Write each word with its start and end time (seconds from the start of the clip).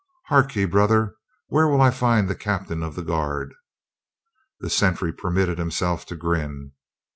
"Hark 0.29 0.55
ye, 0.55 0.65
brother, 0.65 1.13
where 1.49 1.67
will 1.67 1.79
I 1.79 1.91
find 1.91 2.27
the 2.27 2.33
captain 2.33 2.81
of 2.81 2.95
the 2.95 3.03
guard?" 3.03 3.53
The 4.59 4.67
sentry 4.71 5.13
permitted 5.13 5.59
himself 5.59 6.07
to 6.07 6.15
grin. 6.15 6.71